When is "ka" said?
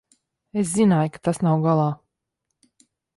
1.17-1.21